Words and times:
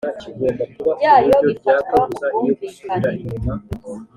byayo 0.97 1.35
bifatwa 1.47 1.99
ku 2.09 2.15
bwumvikane 2.29 3.11